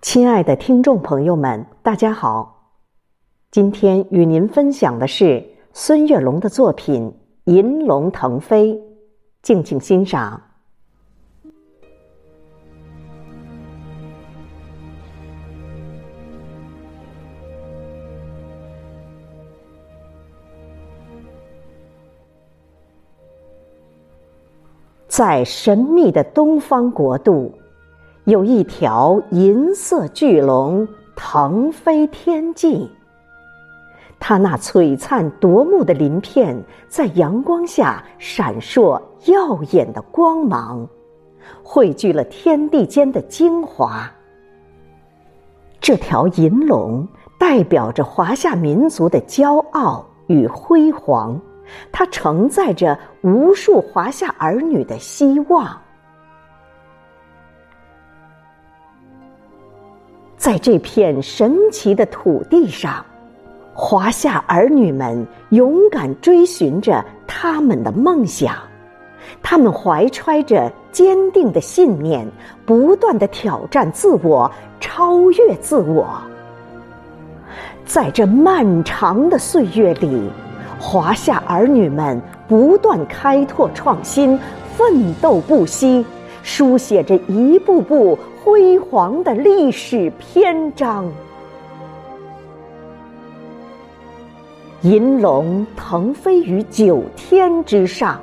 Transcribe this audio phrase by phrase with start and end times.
[0.00, 2.70] 亲爱的听众朋友们，大家好！
[3.50, 7.12] 今天与您分享的是孙月龙的作品
[7.52, 8.74] 《银龙腾飞》，
[9.42, 10.40] 敬请欣赏。
[25.08, 27.57] 在神秘的东方国度。
[28.28, 32.86] 有一条银色巨龙腾飞天际，
[34.20, 40.86] 它那璀璨夺目的鳞片在阳光下闪烁耀眼的光芒，
[41.62, 44.12] 汇聚了天地间的精华。
[45.80, 51.40] 这条银龙代表着华夏民族的骄傲与辉煌，
[51.90, 55.80] 它承载着无数华夏儿女的希望。
[60.48, 63.04] 在这片神奇的土地上，
[63.74, 68.54] 华夏儿女们勇敢追寻着他们的梦想，
[69.42, 72.26] 他们怀揣着坚定的信念，
[72.64, 76.18] 不断的挑战自我，超越自我。
[77.84, 80.30] 在这漫长的岁月里，
[80.80, 84.40] 华夏儿女们不断开拓创新，
[84.78, 86.02] 奋斗不息，
[86.42, 88.18] 书写着一步步。
[88.50, 91.12] 辉煌的历史篇章，
[94.80, 98.18] 银龙腾飞于九天之上，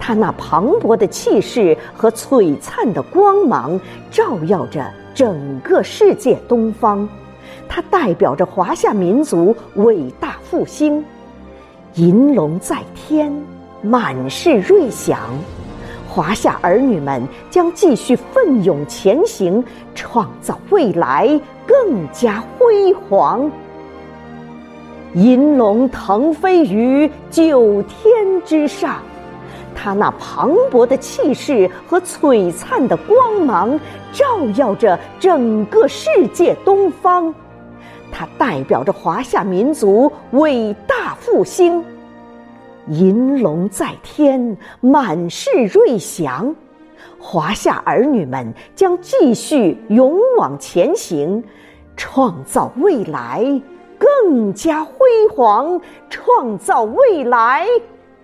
[0.00, 3.78] 它那磅礴的气势和璀璨的光芒，
[4.10, 7.06] 照耀着整个世界东方。
[7.68, 11.04] 它代表着华夏民族伟大复兴。
[11.96, 13.30] 银龙在天，
[13.82, 15.18] 满是瑞祥。
[16.14, 23.50] 华夏儿女们将继续奋勇前行，创造未来更加辉煌。
[25.14, 28.96] 银龙腾飞于九天之上，
[29.74, 33.80] 它那磅礴的气势和璀璨的光芒，
[34.12, 37.34] 照耀着整个世界东方。
[38.10, 41.82] 它代表着华夏民族伟大复兴。
[42.88, 46.54] 银龙在天，满是瑞祥。
[47.18, 51.42] 华夏儿女们将继续勇往前行，
[51.96, 53.44] 创造未来
[53.98, 54.94] 更加辉
[55.34, 57.66] 煌，创造未来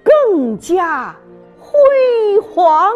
[0.03, 1.15] 更加
[1.59, 1.71] 辉
[2.41, 2.91] 煌。